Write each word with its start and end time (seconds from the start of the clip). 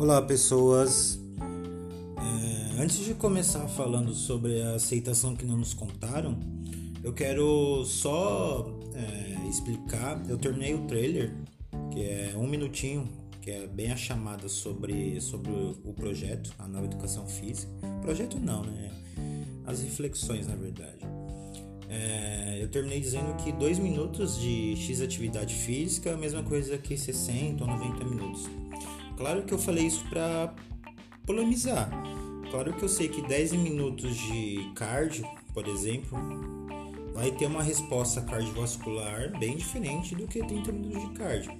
Olá, 0.00 0.22
pessoas. 0.22 1.18
É, 2.16 2.80
antes 2.80 3.04
de 3.04 3.14
começar 3.14 3.66
falando 3.66 4.14
sobre 4.14 4.62
a 4.62 4.76
aceitação 4.76 5.34
que 5.34 5.44
não 5.44 5.56
nos 5.56 5.74
contaram, 5.74 6.38
eu 7.02 7.12
quero 7.12 7.84
só 7.84 8.64
é, 8.94 9.48
explicar. 9.48 10.22
Eu 10.28 10.38
terminei 10.38 10.72
o 10.72 10.86
trailer, 10.86 11.34
que 11.90 12.04
é 12.04 12.32
um 12.36 12.46
minutinho, 12.46 13.08
que 13.42 13.50
é 13.50 13.66
bem 13.66 13.90
a 13.90 13.96
chamada 13.96 14.48
sobre, 14.48 15.20
sobre 15.20 15.50
o 15.50 15.92
projeto, 15.92 16.54
a 16.60 16.68
nova 16.68 16.86
educação 16.86 17.26
física. 17.26 17.72
Projeto 18.00 18.38
não, 18.38 18.62
né? 18.62 18.92
As 19.66 19.82
reflexões, 19.82 20.46
na 20.46 20.54
verdade. 20.54 21.00
É, 21.88 22.62
eu 22.62 22.68
terminei 22.68 23.00
dizendo 23.00 23.34
que 23.42 23.50
dois 23.50 23.80
minutos 23.80 24.40
de 24.40 24.76
X 24.76 25.00
atividade 25.00 25.56
física 25.56 26.10
é 26.10 26.14
a 26.14 26.16
mesma 26.16 26.44
coisa 26.44 26.78
que 26.78 26.96
60 26.96 27.64
ou 27.64 27.68
90 27.68 28.04
minutos. 28.04 28.48
Claro 29.18 29.42
que 29.42 29.52
eu 29.52 29.58
falei 29.58 29.84
isso 29.84 30.04
para 30.08 30.54
polemizar. 31.26 31.90
Claro 32.52 32.72
que 32.72 32.84
eu 32.84 32.88
sei 32.88 33.08
que 33.08 33.20
10 33.20 33.52
minutos 33.54 34.16
de 34.16 34.70
cardio, 34.76 35.26
por 35.52 35.66
exemplo, 35.66 36.16
vai 37.12 37.32
ter 37.32 37.46
uma 37.46 37.64
resposta 37.64 38.20
cardiovascular 38.22 39.36
bem 39.36 39.56
diferente 39.56 40.14
do 40.14 40.28
que 40.28 40.38
30 40.38 40.70
minutos 40.70 41.02
de 41.02 41.18
cardio. 41.18 41.52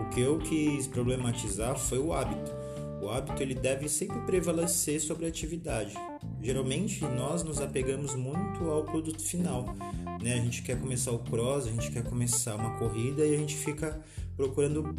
O 0.00 0.08
que 0.10 0.20
eu 0.20 0.38
quis 0.38 0.86
problematizar 0.86 1.76
foi 1.76 1.98
o 1.98 2.12
hábito. 2.12 2.52
O 3.00 3.08
hábito 3.08 3.42
ele 3.42 3.54
deve 3.54 3.88
sempre 3.88 4.18
prevalecer 4.22 5.00
sobre 5.00 5.26
a 5.26 5.28
atividade. 5.28 5.94
Geralmente 6.42 7.04
nós 7.04 7.42
nos 7.42 7.60
apegamos 7.60 8.14
muito 8.14 8.68
ao 8.70 8.84
produto 8.84 9.22
final. 9.22 9.74
Né? 10.22 10.34
A 10.34 10.40
gente 10.40 10.62
quer 10.62 10.80
começar 10.80 11.12
o 11.12 11.18
cross, 11.20 11.66
a 11.66 11.70
gente 11.70 11.90
quer 11.90 12.04
começar 12.04 12.56
uma 12.56 12.76
corrida 12.78 13.24
e 13.24 13.34
a 13.34 13.38
gente 13.38 13.56
fica 13.56 14.00
procurando 14.36 14.94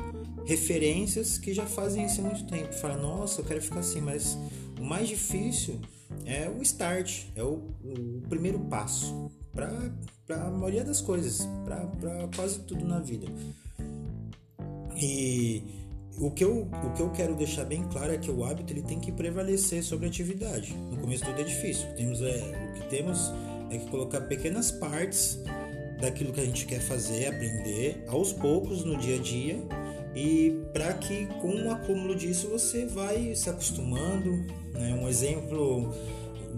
referências 0.46 1.38
que 1.38 1.54
já 1.54 1.66
fazem 1.66 2.06
isso 2.06 2.22
há 2.22 2.24
muito 2.24 2.46
tempo. 2.48 2.74
Fala, 2.74 2.98
nossa, 2.98 3.42
eu 3.42 3.46
quero 3.46 3.62
ficar 3.62 3.80
assim, 3.80 4.02
mas 4.02 4.38
o 4.80 4.84
mais 4.84 5.08
difícil 5.08 5.80
é 6.26 6.50
o 6.50 6.62
start, 6.62 7.26
é 7.36 7.44
o, 7.44 7.62
o 7.84 8.22
primeiro 8.30 8.60
passo 8.60 9.32
para 9.54 10.46
a 10.46 10.50
maioria 10.50 10.84
das 10.84 11.02
coisas, 11.02 11.48
para 11.66 12.28
quase 12.36 12.60
tudo 12.60 12.86
na 12.86 13.00
vida. 13.00 13.28
E 14.96 15.79
o 16.20 16.30
que, 16.32 16.44
eu, 16.44 16.68
o 16.84 16.94
que 16.94 17.02
eu 17.02 17.10
quero 17.12 17.34
deixar 17.34 17.64
bem 17.64 17.84
claro 17.84 18.14
é 18.14 18.18
que 18.18 18.30
o 18.30 18.44
hábito 18.44 18.74
ele 18.74 18.82
tem 18.82 19.00
que 19.00 19.12
prevalecer 19.12 19.84
sobre 19.84 20.06
a 20.06 20.10
atividade. 20.10 20.76
No 20.92 20.98
começo 20.98 21.24
tudo 21.24 21.40
é 21.40 21.44
difícil. 21.44 21.88
Temos, 21.96 22.22
é, 22.22 22.70
o 22.70 22.74
que 22.74 22.90
temos 22.90 23.32
é 23.70 23.78
que 23.78 23.90
colocar 23.90 24.22
pequenas 24.22 24.70
partes 24.70 25.40
daquilo 26.00 26.34
que 26.34 26.42
a 26.42 26.46
gente 26.46 26.66
quer 26.66 26.80
fazer, 26.80 27.28
aprender 27.28 28.04
aos 28.08 28.34
poucos 28.34 28.84
no 28.84 28.98
dia 28.98 29.16
a 29.16 29.20
dia 29.20 29.60
e 30.16 30.62
para 30.74 30.94
que 30.94 31.26
com 31.42 31.54
o 31.54 31.72
acúmulo 31.72 32.16
disso 32.16 32.50
você 32.50 32.86
vai 32.86 33.34
se 33.36 33.50
acostumando. 33.50 34.32
Né? 34.74 34.94
Um 35.02 35.08
exemplo 35.08 35.94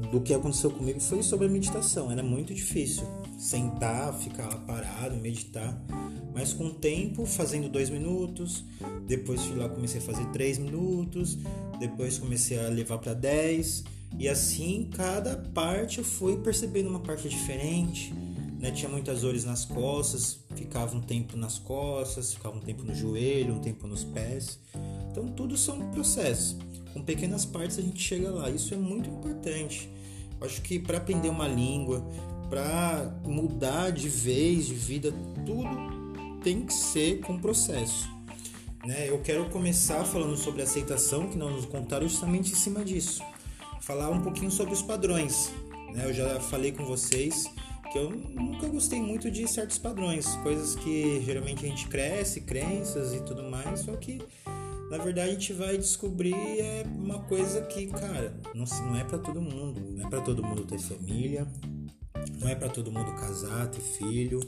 do 0.09 0.21
que 0.21 0.33
aconteceu 0.33 0.71
comigo 0.71 0.99
foi 0.99 1.21
sobre 1.23 1.47
a 1.47 1.49
meditação. 1.49 2.11
Era 2.11 2.23
muito 2.23 2.53
difícil 2.53 3.03
sentar, 3.37 4.13
ficar 4.13 4.47
lá 4.47 4.55
parado, 4.57 5.15
meditar. 5.15 5.79
Mas 6.33 6.53
com 6.53 6.67
o 6.67 6.73
tempo, 6.73 7.25
fazendo 7.25 7.67
dois 7.69 7.89
minutos, 7.89 8.63
depois 9.05 9.43
fui 9.43 9.57
lá 9.57 9.67
comecei 9.67 9.99
a 9.99 10.03
fazer 10.03 10.25
três 10.27 10.57
minutos, 10.57 11.37
depois 11.79 12.17
comecei 12.17 12.59
a 12.59 12.69
levar 12.69 12.97
para 12.99 13.13
dez 13.13 13.83
e 14.17 14.27
assim 14.27 14.89
cada 14.95 15.35
parte 15.37 15.99
eu 15.99 16.03
fui 16.03 16.37
percebendo 16.37 16.89
uma 16.89 16.99
parte 16.99 17.29
diferente 17.29 18.13
né? 18.61 18.69
Tinha 18.69 18.89
muitas 18.89 19.21
dores 19.21 19.43
nas 19.43 19.65
costas, 19.65 20.39
ficava 20.55 20.95
um 20.95 21.01
tempo 21.01 21.35
nas 21.35 21.57
costas, 21.57 22.33
ficava 22.33 22.55
um 22.55 22.59
tempo 22.59 22.83
no 22.83 22.93
joelho, 22.93 23.55
um 23.55 23.59
tempo 23.59 23.87
nos 23.87 24.03
pés. 24.03 24.59
Então 25.11 25.27
tudo 25.27 25.57
são 25.57 25.91
processos. 25.91 26.57
Com 26.93 27.01
pequenas 27.01 27.45
partes 27.45 27.77
a 27.77 27.81
gente 27.81 28.01
chega 28.01 28.29
lá. 28.31 28.49
Isso 28.49 28.73
é 28.73 28.77
muito 28.77 29.09
importante. 29.09 29.89
Acho 30.41 30.61
que 30.61 30.79
para 30.79 30.97
aprender 30.97 31.29
uma 31.29 31.47
língua, 31.47 32.03
para 32.49 33.13
mudar 33.23 33.91
de 33.91 34.09
vez 34.09 34.65
de 34.65 34.73
vida, 34.73 35.13
tudo 35.45 36.39
tem 36.43 36.65
que 36.65 36.73
ser 36.73 37.19
com 37.21 37.37
processo. 37.37 38.09
Né? 38.85 39.07
Eu 39.07 39.19
quero 39.19 39.47
começar 39.49 40.03
falando 40.03 40.35
sobre 40.35 40.63
aceitação, 40.63 41.29
que 41.29 41.37
não 41.37 41.51
nos 41.51 41.65
contaram 41.65 42.07
justamente 42.07 42.51
em 42.51 42.55
cima 42.55 42.83
disso. 42.83 43.21
Falar 43.81 44.09
um 44.09 44.21
pouquinho 44.21 44.49
sobre 44.49 44.73
os 44.73 44.81
padrões. 44.81 45.51
Né? 45.93 46.05
Eu 46.05 46.13
já 46.13 46.39
falei 46.39 46.71
com 46.71 46.85
vocês 46.85 47.45
que 47.91 47.97
eu 47.97 48.09
nunca 48.09 48.67
gostei 48.67 49.01
muito 49.01 49.29
de 49.29 49.45
certos 49.47 49.77
padrões, 49.77 50.25
coisas 50.37 50.75
que 50.75 51.21
geralmente 51.25 51.65
a 51.65 51.69
gente 51.69 51.87
cresce, 51.87 52.41
crenças 52.41 53.13
e 53.13 53.19
tudo 53.21 53.43
mais, 53.43 53.81
só 53.81 53.95
que 53.97 54.19
na 54.91 54.97
verdade 54.97 55.29
a 55.29 55.31
gente 55.31 55.53
vai 55.53 55.77
descobrir 55.77 56.33
é 56.33 56.83
uma 56.85 57.19
coisa 57.19 57.61
que, 57.61 57.87
cara, 57.87 58.35
não, 58.53 58.65
não 58.65 58.97
é 58.97 59.05
para 59.05 59.17
todo 59.17 59.41
mundo, 59.41 59.79
não 59.89 60.05
é 60.05 60.09
para 60.09 60.19
todo 60.19 60.43
mundo 60.43 60.65
ter 60.65 60.77
família, 60.79 61.47
não 62.37 62.49
é 62.49 62.55
para 62.55 62.67
todo 62.67 62.91
mundo 62.91 63.09
casar, 63.13 63.67
ter 63.67 63.79
filho, 63.79 64.41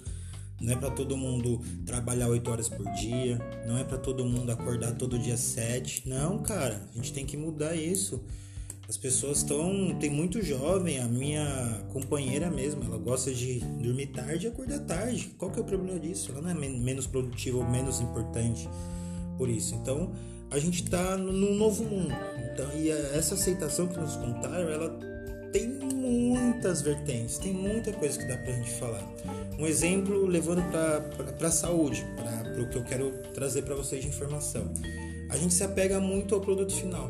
não 0.59 0.73
é 0.73 0.75
para 0.75 0.91
todo 0.91 1.15
mundo 1.15 1.61
trabalhar 1.85 2.27
8 2.27 2.51
horas 2.51 2.67
por 2.67 2.85
dia, 2.91 3.39
não 3.65 3.77
é 3.77 3.85
para 3.85 3.97
todo 3.97 4.25
mundo 4.25 4.51
acordar 4.51 4.91
todo 4.95 5.17
dia 5.17 5.37
7. 5.37 6.09
Não, 6.09 6.39
cara, 6.39 6.89
a 6.91 6.95
gente 6.97 7.13
tem 7.13 7.25
que 7.25 7.37
mudar 7.37 7.73
isso. 7.73 8.21
As 8.89 8.97
pessoas 8.97 9.37
estão. 9.37 9.97
Tem 9.97 10.09
muito 10.09 10.41
jovem, 10.41 10.99
a 10.99 11.07
minha 11.07 11.85
companheira 11.93 12.49
mesmo, 12.51 12.83
ela 12.83 12.97
gosta 12.97 13.33
de 13.33 13.61
dormir 13.81 14.07
tarde 14.07 14.45
e 14.45 14.49
acordar 14.49 14.79
tarde. 14.81 15.33
Qual 15.37 15.49
que 15.49 15.57
é 15.57 15.61
o 15.61 15.65
problema 15.65 15.97
disso? 15.97 16.33
Ela 16.33 16.41
não 16.41 16.49
é 16.49 16.53
menos 16.53 17.07
produtiva 17.07 17.59
ou 17.59 17.65
menos 17.65 18.01
importante 18.01 18.67
por 19.37 19.49
isso. 19.49 19.75
Então, 19.75 20.11
a 20.49 20.59
gente 20.59 20.83
está 20.83 21.17
num 21.17 21.55
novo 21.55 21.83
mundo. 21.83 22.13
Então, 22.51 22.69
e 22.75 22.89
essa 22.89 23.33
aceitação 23.33 23.87
que 23.87 23.99
nos 23.99 24.15
contaram, 24.15 24.69
ela 24.69 24.89
tem 25.51 25.67
muitas 25.67 26.81
vertentes, 26.81 27.37
tem 27.37 27.53
muita 27.53 27.93
coisa 27.93 28.17
que 28.17 28.25
dá 28.25 28.37
pra 28.37 28.51
gente 28.51 28.71
falar. 28.71 29.03
Um 29.57 29.65
exemplo 29.65 30.25
levando 30.25 30.63
para 30.71 31.47
a 31.47 31.51
saúde, 31.51 32.05
para 32.15 32.61
o 32.61 32.69
que 32.69 32.77
eu 32.77 32.83
quero 32.83 33.11
trazer 33.33 33.61
para 33.63 33.75
vocês 33.75 34.01
de 34.01 34.09
informação. 34.09 34.71
A 35.29 35.37
gente 35.37 35.53
se 35.53 35.63
apega 35.63 35.99
muito 35.99 36.35
ao 36.35 36.41
produto 36.41 36.73
final. 36.73 37.09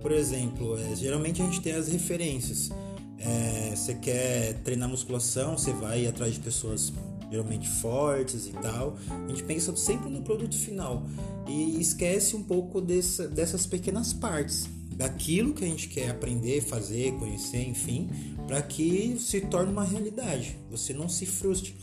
Por 0.00 0.12
exemplo, 0.12 0.78
é, 0.78 0.96
geralmente 0.96 1.42
a 1.42 1.44
gente 1.44 1.60
tem 1.60 1.74
as 1.74 1.88
referências. 1.88 2.70
É, 3.18 3.76
você 3.76 3.94
quer 3.94 4.54
treinar 4.64 4.88
musculação, 4.88 5.58
você 5.58 5.72
vai 5.72 6.06
atrás 6.06 6.34
de 6.34 6.40
pessoas 6.40 6.92
geralmente 7.30 7.68
fortes 7.68 8.46
e 8.46 8.52
tal. 8.52 8.96
A 9.08 9.28
gente 9.28 9.44
pensa 9.44 9.74
sempre 9.76 10.10
no 10.10 10.22
produto 10.22 10.56
final 10.56 11.06
e 11.46 11.80
esquece 11.80 12.36
um 12.36 12.42
pouco 12.42 12.80
dessa, 12.80 13.28
dessas 13.28 13.66
pequenas 13.66 14.12
partes 14.12 14.68
daquilo 15.00 15.54
que 15.54 15.64
a 15.64 15.66
gente 15.66 15.88
quer 15.88 16.10
aprender, 16.10 16.60
fazer, 16.60 17.12
conhecer, 17.12 17.66
enfim, 17.66 18.10
para 18.46 18.60
que 18.60 19.16
se 19.18 19.40
torne 19.40 19.72
uma 19.72 19.84
realidade. 19.84 20.58
Você 20.70 20.92
não 20.92 21.08
se 21.08 21.24
frustre. 21.24 21.74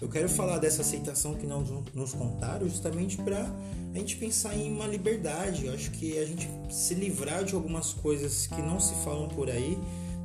Eu 0.00 0.08
quero 0.08 0.28
falar 0.28 0.58
dessa 0.58 0.82
aceitação 0.82 1.34
que 1.34 1.46
não 1.46 1.62
nos 1.94 2.12
contaram 2.12 2.68
justamente 2.68 3.16
para 3.18 3.50
a 3.94 3.98
gente 3.98 4.16
pensar 4.16 4.54
em 4.56 4.70
uma 4.70 4.86
liberdade. 4.86 5.66
Eu 5.66 5.74
acho 5.74 5.92
que 5.92 6.18
a 6.18 6.24
gente 6.26 6.48
se 6.68 6.92
livrar 6.94 7.44
de 7.44 7.54
algumas 7.54 7.92
coisas 7.92 8.46
que 8.48 8.60
não 8.60 8.80
se 8.80 8.94
falam 9.04 9.28
por 9.28 9.48
aí 9.48 9.78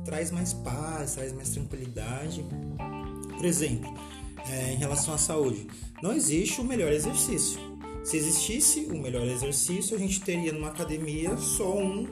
traz 0.04 0.30
mais 0.30 0.52
paz, 0.52 1.14
traz 1.14 1.32
mais 1.32 1.50
tranquilidade. 1.50 2.44
Por 3.36 3.44
exemplo, 3.44 3.92
é, 4.48 4.72
em 4.72 4.76
relação 4.76 5.14
à 5.14 5.18
saúde, 5.18 5.66
não 6.02 6.12
existe 6.12 6.60
o 6.60 6.64
melhor 6.64 6.92
exercício. 6.92 7.60
Se 8.04 8.16
existisse 8.16 8.80
o 8.90 8.98
melhor 8.98 9.26
exercício, 9.28 9.96
a 9.96 9.98
gente 9.98 10.20
teria 10.20 10.52
numa 10.52 10.68
academia 10.68 11.36
só 11.36 11.78
um 11.78 12.06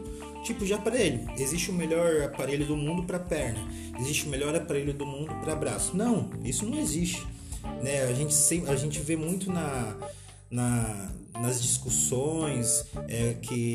tipo 0.44 0.64
de 0.64 0.72
aparelho. 0.72 1.28
Existe 1.36 1.70
o 1.70 1.74
melhor 1.74 2.22
aparelho 2.22 2.64
do 2.64 2.76
mundo 2.76 3.02
para 3.02 3.18
perna, 3.18 3.60
existe 3.98 4.26
o 4.26 4.28
melhor 4.28 4.54
aparelho 4.54 4.94
do 4.94 5.04
mundo 5.04 5.34
para 5.41 5.54
braço. 5.56 5.96
Não, 5.96 6.30
isso 6.44 6.64
não 6.64 6.78
existe. 6.78 7.26
Né? 7.82 8.04
A, 8.04 8.12
gente, 8.12 8.34
a 8.68 8.76
gente 8.76 9.00
vê 9.00 9.16
muito 9.16 9.50
na, 9.53 9.97
na, 10.50 11.10
nas 11.41 11.60
discussões 11.60 12.86
é, 13.09 13.34
que 13.34 13.74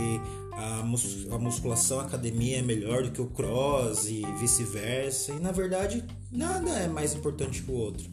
a, 0.54 0.84
mus, 0.84 1.28
a 1.32 1.38
musculação 1.38 2.00
a 2.00 2.04
academia 2.04 2.60
é 2.60 2.62
melhor 2.62 3.04
do 3.04 3.12
que 3.12 3.22
o 3.22 3.28
cross 3.28 4.08
e 4.08 4.26
vice-versa. 4.40 5.34
E 5.34 5.40
na 5.40 5.52
verdade, 5.52 6.04
nada 6.32 6.70
é 6.72 6.88
mais 6.88 7.14
importante 7.14 7.62
que 7.62 7.72
o 7.72 7.76
outro. 7.76 8.10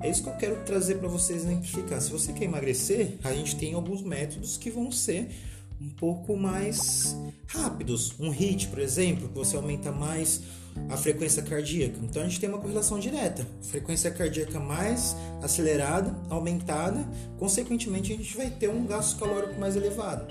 É 0.00 0.10
isso 0.10 0.22
que 0.22 0.28
eu 0.28 0.34
quero 0.34 0.56
trazer 0.64 0.96
para 0.96 1.08
vocês 1.08 1.44
exemplificar. 1.44 2.00
Se 2.00 2.10
você 2.10 2.32
quer 2.32 2.44
emagrecer, 2.44 3.18
a 3.24 3.32
gente 3.32 3.56
tem 3.56 3.74
alguns 3.74 4.02
métodos 4.02 4.56
que 4.56 4.70
vão 4.70 4.90
ser 4.90 5.30
um 5.80 5.88
pouco 5.88 6.36
mais 6.36 7.16
rápidos. 7.46 8.14
Um 8.18 8.30
HIIT, 8.30 8.68
por 8.68 8.78
exemplo, 8.78 9.28
que 9.28 9.34
você 9.34 9.56
aumenta 9.56 9.92
mais 9.92 10.42
a 10.88 10.96
frequência 10.96 11.42
cardíaca. 11.42 11.98
Então 12.02 12.22
a 12.22 12.24
gente 12.24 12.40
tem 12.40 12.48
uma 12.48 12.58
correlação 12.58 12.98
direta. 12.98 13.46
Frequência 13.62 14.10
cardíaca 14.10 14.58
mais 14.58 15.16
acelerada, 15.42 16.14
aumentada, 16.28 17.06
consequentemente 17.38 18.12
a 18.12 18.16
gente 18.16 18.36
vai 18.36 18.50
ter 18.50 18.68
um 18.68 18.86
gasto 18.86 19.18
calórico 19.18 19.58
mais 19.58 19.76
elevado. 19.76 20.26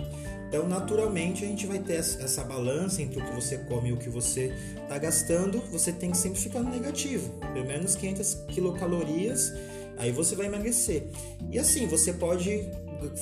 Então, 0.54 0.70
naturalmente, 0.70 1.44
a 1.44 1.48
gente 1.48 1.66
vai 1.66 1.80
ter 1.80 1.94
essa 1.94 2.44
balança 2.44 3.02
entre 3.02 3.20
o 3.20 3.26
que 3.26 3.34
você 3.34 3.58
come 3.58 3.90
e 3.90 3.92
o 3.92 3.98
que 3.98 4.08
você 4.08 4.54
está 4.84 5.00
gastando. 5.00 5.60
Você 5.72 5.92
tem 5.92 6.12
que 6.12 6.18
sempre 6.18 6.40
ficar 6.40 6.60
no 6.60 6.70
negativo, 6.70 7.28
pelo 7.52 7.66
menos 7.66 7.96
500 7.96 8.36
quilocalorias. 8.50 9.52
Aí 9.98 10.12
você 10.12 10.36
vai 10.36 10.46
emagrecer. 10.46 11.08
E 11.50 11.58
assim, 11.58 11.88
você 11.88 12.14
pode 12.14 12.70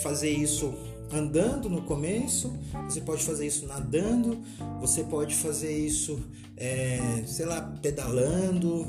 fazer 0.02 0.30
isso 0.30 0.74
andando 1.10 1.70
no 1.70 1.84
começo, 1.84 2.54
você 2.84 3.00
pode 3.00 3.24
fazer 3.24 3.48
isso 3.48 3.66
nadando, 3.66 4.38
você 4.82 5.02
pode 5.02 5.34
fazer 5.34 5.72
isso, 5.72 6.22
é, 6.58 7.00
sei 7.26 7.46
lá, 7.46 7.62
pedalando, 7.82 8.86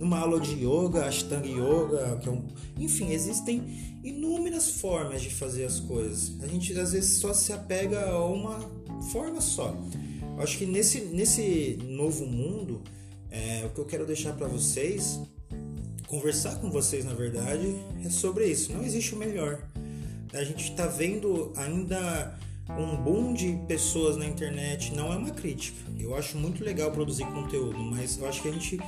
numa 0.00 0.18
aula 0.18 0.40
de 0.40 0.64
yoga, 0.64 1.04
Ashtanga 1.04 1.46
Yoga, 1.46 2.18
que 2.20 2.28
é 2.28 2.32
um, 2.32 2.42
enfim, 2.78 3.12
existem 3.12 4.00
inúmeras 4.02 4.70
formas 4.70 5.20
de 5.20 5.28
fazer 5.28 5.64
as 5.64 5.78
coisas. 5.78 6.32
A 6.42 6.46
gente 6.46 6.76
às 6.78 6.92
vezes 6.92 7.18
só 7.18 7.34
se 7.34 7.52
apega 7.52 8.06
a 8.06 8.24
uma 8.26 8.58
forma 9.12 9.40
só. 9.40 9.76
Acho 10.38 10.56
que 10.56 10.64
nesse, 10.64 11.02
nesse 11.02 11.78
novo 11.84 12.24
mundo, 12.24 12.82
é, 13.30 13.64
o 13.66 13.74
que 13.74 13.78
eu 13.78 13.84
quero 13.84 14.06
deixar 14.06 14.32
para 14.32 14.48
vocês, 14.48 15.20
conversar 16.06 16.56
com 16.56 16.70
vocês 16.70 17.04
na 17.04 17.12
verdade, 17.12 17.76
é 18.02 18.08
sobre 18.08 18.46
isso. 18.46 18.72
Não 18.72 18.82
existe 18.82 19.14
o 19.14 19.18
melhor. 19.18 19.62
A 20.32 20.42
gente 20.42 20.70
está 20.70 20.86
vendo 20.86 21.52
ainda 21.56 22.38
um 22.78 22.96
boom 22.96 23.34
de 23.34 23.58
pessoas 23.66 24.16
na 24.16 24.24
internet. 24.24 24.94
Não 24.94 25.12
é 25.12 25.16
uma 25.16 25.30
crítica. 25.30 25.76
Eu 25.98 26.14
acho 26.14 26.38
muito 26.38 26.64
legal 26.64 26.90
produzir 26.90 27.26
conteúdo, 27.26 27.78
mas 27.78 28.18
eu 28.18 28.26
acho 28.26 28.40
que 28.42 28.48
a 28.48 28.52
gente 28.52 28.78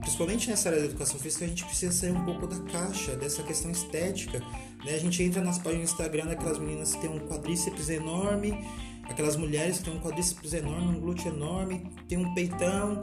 principalmente 0.00 0.48
nessa 0.48 0.68
área 0.68 0.80
da 0.80 0.86
educação 0.86 1.18
física, 1.18 1.44
a 1.44 1.48
gente 1.48 1.64
precisa 1.64 1.92
sair 1.92 2.12
um 2.12 2.24
pouco 2.24 2.46
da 2.46 2.58
caixa, 2.70 3.16
dessa 3.16 3.42
questão 3.42 3.70
estética. 3.70 4.40
Né? 4.84 4.94
A 4.94 4.98
gente 4.98 5.22
entra 5.22 5.42
nas 5.42 5.58
páginas 5.58 5.90
do 5.90 5.92
Instagram 5.92 6.26
daquelas 6.26 6.58
meninas 6.58 6.94
que 6.94 7.00
têm 7.00 7.10
um 7.10 7.20
quadríceps 7.28 7.88
enorme, 7.88 8.58
aquelas 9.04 9.36
mulheres 9.36 9.78
que 9.78 9.84
têm 9.84 9.94
um 9.94 10.00
quadríceps 10.00 10.52
enorme, 10.52 10.96
um 10.96 11.00
glúteo 11.00 11.28
enorme, 11.28 11.90
tem 12.08 12.18
um 12.18 12.34
peitão, 12.34 13.00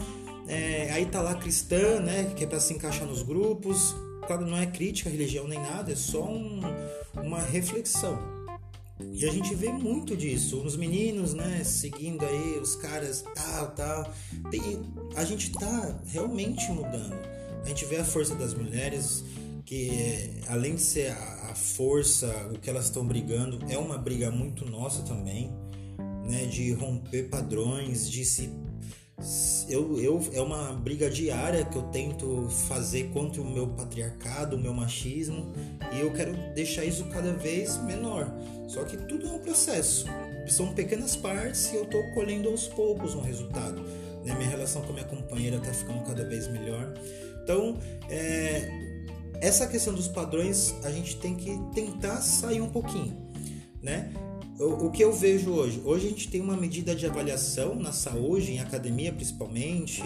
é, 0.48 0.92
aí 0.92 1.06
tá 1.06 1.22
lá 1.22 1.36
cristã, 1.36 2.00
né, 2.00 2.34
que 2.36 2.44
é 2.44 2.48
para 2.48 2.60
se 2.60 2.74
encaixar 2.74 3.08
nos 3.08 3.22
grupos. 3.22 3.96
Claro, 4.26 4.46
não 4.46 4.58
é 4.58 4.66
crítica 4.66 5.10
religião 5.10 5.48
nem 5.48 5.60
nada, 5.60 5.92
é 5.92 5.96
só 5.96 6.24
um, 6.24 6.62
uma 7.16 7.40
reflexão. 7.40 8.37
E 9.00 9.26
a 9.26 9.32
gente 9.32 9.54
vê 9.54 9.72
muito 9.72 10.16
disso, 10.18 10.62
os 10.62 10.76
meninos, 10.76 11.34
né, 11.34 11.64
seguindo 11.64 12.26
aí 12.26 12.60
os 12.60 12.76
caras, 12.76 13.24
tal, 13.36 13.72
tal. 13.72 14.14
Tem, 14.50 14.62
a 15.16 15.24
gente 15.24 15.52
tá 15.52 16.00
realmente 16.08 16.72
mudando. 16.72 17.16
A 17.64 17.68
gente 17.68 17.86
vê 17.86 17.98
a 17.98 18.06
força 18.06 18.34
das 18.34 18.54
mulheres, 18.54 19.24
que 19.66 20.42
além 20.48 20.76
de 20.76 20.82
ser 20.82 21.12
a, 21.12 21.52
a 21.52 21.56
força, 21.56 22.28
o 22.54 22.60
que 22.60 22.70
elas 22.70 22.86
estão 22.86 23.06
brigando, 23.06 23.60
é 23.70 23.78
uma 23.78 23.98
briga 23.98 24.32
muito 24.32 24.66
nossa 24.66 25.04
também, 25.04 25.52
né, 26.28 26.46
de 26.46 26.74
romper 26.74 27.30
padrões, 27.30 28.10
de 28.10 28.26
se 28.26 28.50
eu, 29.68 30.00
eu 30.00 30.22
é 30.34 30.42
uma 30.42 30.74
briga 30.74 31.10
diária 31.10 31.66
que 31.66 31.76
eu 31.76 31.84
tento 31.84 32.48
fazer 32.68 33.10
contra 33.10 33.42
o 33.42 33.46
meu 33.46 33.68
patriarcado, 33.68 34.56
o 34.56 34.60
meu 34.60 34.74
machismo, 34.74 35.52
e 35.92 36.00
eu 36.00 36.14
quero 36.14 36.34
deixar 36.54 36.86
isso 36.86 37.06
cada 37.06 37.34
vez 37.34 37.78
menor. 37.84 38.32
Só 38.68 38.84
que 38.84 38.96
tudo 38.96 39.28
é 39.28 39.32
um 39.32 39.40
processo. 39.40 40.06
São 40.48 40.74
pequenas 40.74 41.16
partes 41.16 41.72
e 41.74 41.76
eu 41.76 41.84
estou 41.84 42.02
colhendo 42.14 42.50
aos 42.50 42.68
poucos 42.68 43.16
um 43.16 43.22
resultado. 43.22 43.82
Né? 44.24 44.36
Minha 44.36 44.50
relação 44.50 44.82
com 44.82 44.90
a 44.90 44.94
minha 44.94 45.06
companheira 45.06 45.58
está 45.58 45.74
ficando 45.74 46.04
cada 46.04 46.24
vez 46.24 46.48
melhor. 46.48 46.94
Então, 47.44 47.78
é, 48.10 48.70
essa 49.42 49.68
questão 49.68 49.94
dos 49.94 50.08
padrões 50.08 50.76
a 50.84 50.92
gente 50.92 51.18
tem 51.18 51.36
que 51.36 51.58
tentar 51.74 52.22
sair 52.22 52.62
um 52.62 52.70
pouquinho, 52.70 53.16
né? 53.82 54.12
O, 54.60 54.88
o, 54.88 54.92
que 54.92 55.04
eu 55.04 55.14
vejo 55.14 55.52
hoje? 55.52 55.80
Hoje 55.86 56.08
a 56.08 56.10
gente 56.10 56.30
tem 56.30 56.42
uma 56.42 56.58
medida 56.58 56.96
de 56.96 57.06
avaliação 57.06 57.76
na 57.76 57.92
saúde, 57.92 58.54
em 58.54 58.60
academia 58.60 59.14
principalmente, 59.14 60.02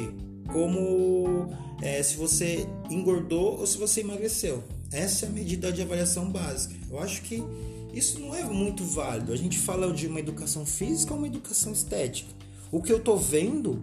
como 0.52 1.48
é, 1.82 2.04
se 2.04 2.18
você 2.18 2.68
engordou 2.90 3.60
ou 3.60 3.66
se 3.66 3.78
você 3.78 4.02
emagreceu. 4.02 4.62
Essa 4.92 5.26
é 5.26 5.30
a 5.30 5.32
medida 5.32 5.72
de 5.72 5.82
avaliação 5.82 6.30
básica. 6.30 6.76
Eu 6.90 7.00
acho 7.00 7.22
que 7.22 7.42
isso 7.94 8.20
não 8.20 8.36
é 8.36 8.44
muito 8.44 8.84
válido. 8.84 9.32
A 9.32 9.38
gente 9.38 9.58
fala 9.58 9.94
de 9.94 10.08
uma 10.08 10.20
educação 10.20 10.66
física 10.66 11.14
ou 11.14 11.20
uma 11.20 11.28
educação 11.28 11.72
estética. 11.72 12.30
O 12.70 12.82
que 12.82 12.92
eu 12.92 13.00
tô 13.00 13.16
vendo 13.16 13.82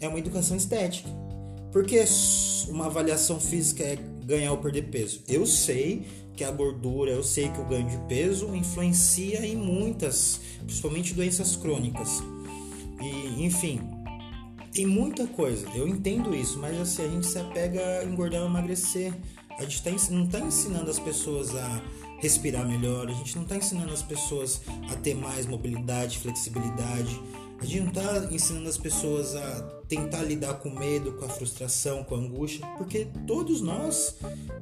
é 0.00 0.08
uma 0.08 0.18
educação 0.18 0.56
estética. 0.56 1.08
Porque 1.70 2.02
uma 2.68 2.86
avaliação 2.86 3.38
física 3.38 3.84
é 3.84 3.96
ganhar 4.24 4.50
ou 4.50 4.58
perder 4.58 4.90
peso. 4.90 5.22
Eu 5.28 5.46
sei 5.46 6.06
que 6.40 6.44
a 6.44 6.50
gordura, 6.50 7.10
eu 7.10 7.22
sei 7.22 7.50
que 7.50 7.60
o 7.60 7.64
ganho 7.66 7.86
de 7.86 7.98
peso 8.08 8.54
influencia 8.56 9.44
em 9.44 9.54
muitas, 9.54 10.40
principalmente 10.64 11.12
doenças 11.12 11.54
crônicas. 11.54 12.22
E, 12.98 13.44
enfim, 13.44 13.78
tem 14.72 14.86
muita 14.86 15.26
coisa. 15.26 15.68
Eu 15.74 15.86
entendo 15.86 16.34
isso, 16.34 16.58
mas 16.58 16.80
assim, 16.80 17.04
a 17.04 17.08
gente 17.08 17.26
se 17.26 17.38
apega 17.38 17.82
a 17.98 18.04
engordar 18.06 18.40
ou 18.40 18.48
emagrecer. 18.48 19.12
A 19.58 19.64
gente 19.64 19.82
tá, 19.82 19.90
não 20.10 20.24
está 20.24 20.40
ensinando 20.40 20.90
as 20.90 20.98
pessoas 20.98 21.54
a 21.54 21.82
respirar 22.20 22.66
melhor, 22.66 23.10
a 23.10 23.12
gente 23.12 23.36
não 23.36 23.42
está 23.42 23.56
ensinando 23.56 23.92
as 23.92 24.00
pessoas 24.02 24.62
a 24.90 24.96
ter 24.96 25.14
mais 25.14 25.44
mobilidade, 25.44 26.20
flexibilidade, 26.20 27.20
a 27.60 27.64
gente 27.64 27.80
não 27.80 27.88
está 27.88 28.34
ensinando 28.34 28.68
as 28.68 28.78
pessoas 28.78 29.36
a 29.36 29.60
tentar 29.86 30.22
lidar 30.22 30.54
com 30.54 30.70
medo, 30.70 31.12
com 31.12 31.26
a 31.26 31.28
frustração, 31.28 32.02
com 32.02 32.14
a 32.14 32.18
angústia, 32.18 32.66
porque 32.78 33.06
todos 33.26 33.60
nós 33.60 34.16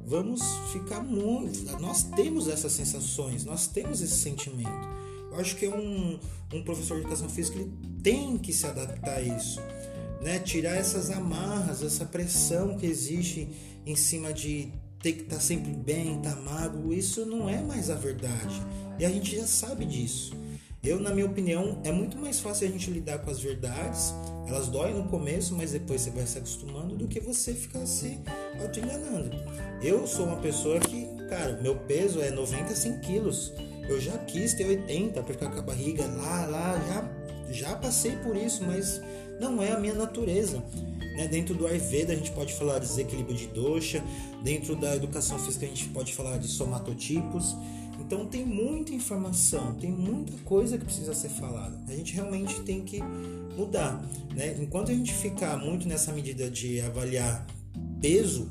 vamos 0.05 0.41
ficar 0.73 1.01
muito. 1.01 1.63
Nós 1.79 2.03
temos 2.03 2.49
essas 2.49 2.73
sensações, 2.73 3.45
nós 3.45 3.67
temos 3.67 4.01
esse 4.01 4.17
sentimento. 4.17 4.87
Eu 5.31 5.39
acho 5.39 5.55
que 5.55 5.67
um, 5.67 6.19
um 6.53 6.63
professor 6.63 6.95
de 6.95 7.01
educação 7.01 7.29
física 7.29 7.57
ele 7.57 7.71
tem 8.03 8.37
que 8.37 8.51
se 8.51 8.65
adaptar 8.65 9.17
a 9.17 9.21
isso. 9.21 9.61
Né? 10.21 10.39
Tirar 10.39 10.75
essas 10.75 11.09
amarras, 11.09 11.81
essa 11.81 12.03
pressão 12.03 12.75
que 12.77 12.85
existe 12.85 13.47
em 13.85 13.95
cima 13.95 14.33
de 14.33 14.73
ter 15.01 15.13
que 15.13 15.21
estar 15.21 15.35
tá 15.35 15.41
sempre 15.41 15.71
bem, 15.71 16.17
estar 16.17 16.35
tá 16.35 16.41
magro, 16.41 16.93
isso 16.93 17.25
não 17.25 17.47
é 17.47 17.61
mais 17.61 17.89
a 17.89 17.95
verdade. 17.95 18.61
E 18.97 19.05
a 19.05 19.09
gente 19.09 19.37
já 19.37 19.47
sabe 19.47 19.85
disso. 19.85 20.35
Eu, 20.81 20.97
na 20.97 21.13
minha 21.13 21.25
opinião, 21.25 21.81
é 21.83 21.91
muito 21.91 22.17
mais 22.17 22.39
fácil 22.39 22.67
a 22.67 22.71
gente 22.71 22.89
lidar 22.89 23.19
com 23.19 23.29
as 23.29 23.39
verdades. 23.39 24.13
Elas 24.47 24.67
doem 24.67 24.95
no 24.95 25.09
começo, 25.09 25.53
mas 25.53 25.73
depois 25.73 26.01
você 26.01 26.09
vai 26.09 26.25
se 26.25 26.37
acostumando 26.37 26.95
do 26.95 27.07
que 27.07 27.19
você 27.19 27.53
ficar 27.53 27.85
se 27.85 28.17
auto-enganando. 28.61 29.35
Eu 29.83 30.07
sou 30.07 30.25
uma 30.25 30.37
pessoa 30.37 30.79
que, 30.79 31.05
cara, 31.27 31.59
meu 31.61 31.75
peso 31.75 32.21
é 32.21 32.31
90, 32.31 32.73
100 32.73 32.99
quilos. 32.99 33.53
Eu 33.89 33.99
já 33.99 34.17
quis 34.19 34.53
ter 34.53 34.65
80 34.65 35.21
para 35.21 35.33
ficar 35.33 35.49
com 35.51 35.59
a 35.59 35.63
barriga 35.63 36.05
lá, 36.05 36.45
lá, 36.45 36.81
já, 36.87 37.51
já 37.51 37.75
passei 37.75 38.15
por 38.17 38.37
isso, 38.37 38.63
mas 38.63 39.01
não 39.39 39.61
é 39.61 39.73
a 39.73 39.79
minha 39.79 39.93
natureza. 39.93 40.63
Né? 41.17 41.27
Dentro 41.27 41.53
do 41.53 41.67
Ayurveda 41.67 42.13
a 42.13 42.15
gente 42.15 42.31
pode 42.31 42.53
falar 42.53 42.79
de 42.79 42.87
desequilíbrio 42.87 43.35
de 43.35 43.47
dosha, 43.47 44.01
dentro 44.43 44.77
da 44.77 44.95
educação 44.95 45.37
física 45.39 45.65
a 45.65 45.69
gente 45.69 45.89
pode 45.89 46.15
falar 46.15 46.37
de 46.37 46.47
somatotipos. 46.47 47.53
Então 48.09 48.25
tem 48.25 48.43
muita 48.43 48.91
informação, 48.91 49.75
tem 49.75 49.91
muita 49.91 50.33
coisa 50.43 50.79
que 50.79 50.83
precisa 50.83 51.13
ser 51.13 51.29
falada. 51.29 51.79
A 51.87 51.91
gente 51.91 52.15
realmente 52.15 52.59
tem 52.61 52.81
que 52.81 52.99
mudar, 53.55 54.03
né? 54.35 54.57
Enquanto 54.59 54.89
a 54.89 54.95
gente 54.95 55.13
ficar 55.13 55.55
muito 55.57 55.87
nessa 55.87 56.11
medida 56.11 56.49
de 56.49 56.81
avaliar 56.81 57.45
peso, 58.01 58.49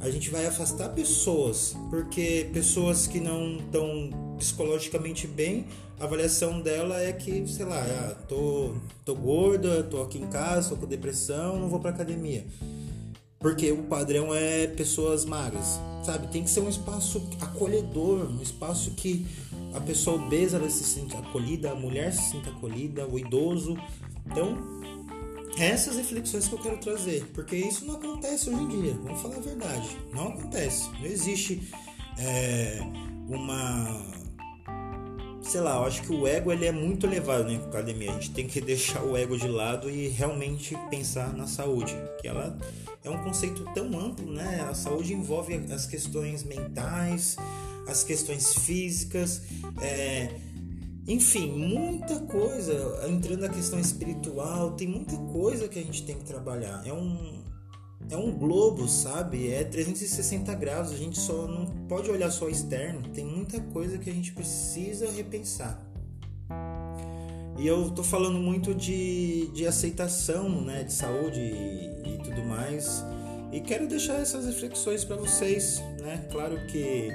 a 0.00 0.08
gente 0.08 0.30
vai 0.30 0.46
afastar 0.46 0.88
pessoas, 0.94 1.76
porque 1.90 2.48
pessoas 2.50 3.06
que 3.06 3.20
não 3.20 3.58
estão 3.58 4.08
psicologicamente 4.38 5.26
bem, 5.26 5.66
a 6.00 6.04
avaliação 6.04 6.58
dela 6.58 6.98
é 6.98 7.12
que, 7.12 7.46
sei 7.46 7.66
lá, 7.66 7.82
ah, 7.82 8.14
tô, 8.26 8.72
tô 9.04 9.14
gorda, 9.14 9.82
tô 9.82 10.00
aqui 10.00 10.16
em 10.16 10.28
casa, 10.28 10.70
tô 10.70 10.76
com 10.76 10.86
depressão, 10.86 11.60
não 11.60 11.68
vou 11.68 11.78
pra 11.78 11.90
academia. 11.90 12.46
Porque 13.38 13.70
o 13.70 13.84
padrão 13.84 14.34
é 14.34 14.66
pessoas 14.66 15.24
magras, 15.24 15.80
sabe? 16.04 16.26
Tem 16.28 16.42
que 16.42 16.50
ser 16.50 16.60
um 16.60 16.68
espaço 16.68 17.22
acolhedor, 17.40 18.28
um 18.30 18.42
espaço 18.42 18.90
que 18.92 19.26
a 19.74 19.80
pessoa 19.80 20.16
obesa 20.16 20.56
ela 20.56 20.68
se 20.68 20.82
sinta 20.82 21.18
acolhida, 21.18 21.70
a 21.70 21.74
mulher 21.74 22.12
se 22.12 22.32
sinta 22.32 22.50
acolhida, 22.50 23.06
o 23.06 23.18
idoso. 23.18 23.76
Então, 24.26 24.58
essas 25.58 25.96
reflexões 25.96 26.48
que 26.48 26.54
eu 26.54 26.58
quero 26.58 26.78
trazer, 26.78 27.24
porque 27.34 27.56
isso 27.56 27.84
não 27.84 27.94
acontece 27.94 28.50
hoje 28.50 28.62
em 28.62 28.68
dia, 28.68 28.98
vamos 29.04 29.20
falar 29.20 29.36
a 29.36 29.40
verdade, 29.40 29.96
não 30.12 30.28
acontece. 30.28 30.88
Não 30.98 31.06
existe 31.06 31.62
é, 32.18 32.80
uma 33.28 34.17
sei 35.48 35.62
lá, 35.62 35.76
eu 35.76 35.84
acho 35.84 36.02
que 36.02 36.12
o 36.12 36.26
ego 36.26 36.52
ele 36.52 36.66
é 36.66 36.72
muito 36.72 37.06
elevado 37.06 37.50
na 37.50 37.58
academia. 37.58 38.10
A 38.10 38.14
gente 38.14 38.30
tem 38.32 38.46
que 38.46 38.60
deixar 38.60 39.02
o 39.02 39.16
ego 39.16 39.36
de 39.36 39.48
lado 39.48 39.88
e 39.88 40.08
realmente 40.08 40.76
pensar 40.90 41.32
na 41.32 41.46
saúde, 41.46 41.96
que 42.20 42.28
ela 42.28 42.56
é 43.02 43.08
um 43.08 43.22
conceito 43.24 43.64
tão 43.74 43.98
amplo, 43.98 44.30
né? 44.30 44.66
A 44.68 44.74
saúde 44.74 45.14
envolve 45.14 45.54
as 45.72 45.86
questões 45.86 46.44
mentais, 46.44 47.36
as 47.86 48.04
questões 48.04 48.54
físicas, 48.54 49.42
é, 49.80 50.34
enfim, 51.06 51.50
muita 51.50 52.20
coisa. 52.20 53.06
Entrando 53.08 53.40
na 53.40 53.48
questão 53.48 53.80
espiritual, 53.80 54.72
tem 54.72 54.86
muita 54.86 55.16
coisa 55.16 55.66
que 55.66 55.78
a 55.78 55.82
gente 55.82 56.04
tem 56.04 56.16
que 56.16 56.24
trabalhar. 56.24 56.82
É 56.86 56.92
um, 56.92 57.42
é 58.10 58.16
um 58.16 58.32
globo, 58.32 58.88
sabe? 58.88 59.52
É 59.52 59.64
360 59.64 60.54
graus, 60.54 60.90
a 60.90 60.96
gente 60.96 61.18
só 61.18 61.46
não 61.46 61.66
pode 61.88 62.10
olhar 62.10 62.30
só 62.30 62.48
externo, 62.48 63.02
tem 63.14 63.24
muita 63.24 63.60
coisa 63.60 63.98
que 63.98 64.08
a 64.08 64.12
gente 64.12 64.32
precisa 64.32 65.10
repensar. 65.10 65.82
E 67.58 67.66
eu 67.66 67.90
tô 67.90 68.04
falando 68.04 68.38
muito 68.38 68.72
de, 68.72 69.48
de 69.48 69.66
aceitação, 69.66 70.48
né, 70.60 70.84
de 70.84 70.92
saúde 70.92 71.40
e, 71.40 72.14
e 72.14 72.18
tudo 72.22 72.44
mais. 72.44 73.04
E 73.50 73.60
quero 73.60 73.88
deixar 73.88 74.20
essas 74.20 74.46
reflexões 74.46 75.04
para 75.04 75.16
vocês, 75.16 75.82
né? 76.00 76.24
Claro 76.30 76.56
que 76.66 77.08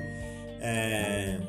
é, 0.60 1.40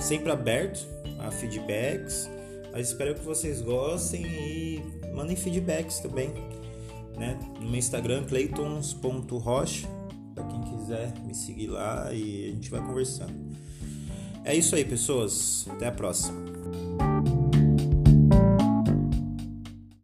sempre 0.00 0.30
aberto 0.30 0.86
a 1.18 1.30
feedbacks. 1.30 2.30
Mas 2.72 2.88
espero 2.88 3.14
que 3.14 3.24
vocês 3.24 3.60
gostem 3.60 4.24
e 4.24 4.82
mandem 5.12 5.36
feedbacks 5.36 5.98
também. 5.98 6.32
Né? 7.18 7.38
No 7.60 7.68
meu 7.68 7.78
Instagram, 7.78 8.24
cleitons.rocha. 8.24 9.88
Para 10.34 10.44
quem 10.44 10.60
quiser 10.62 11.12
me 11.26 11.34
seguir 11.34 11.66
lá 11.66 12.12
e 12.12 12.50
a 12.50 12.54
gente 12.54 12.70
vai 12.70 12.80
conversando. 12.80 13.34
É 14.44 14.54
isso 14.54 14.74
aí, 14.74 14.84
pessoas. 14.84 15.66
Até 15.70 15.88
a 15.88 15.92
próxima. 15.92 17.07